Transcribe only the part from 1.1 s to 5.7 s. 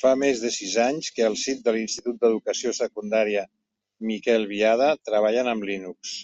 que al SIT de l'Institut d'Educació Secundària Miquel Biada treballen amb